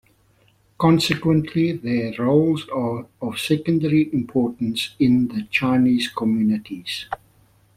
[0.79, 7.05] Consequently, their roles are of secondary importance in the Chinese communities.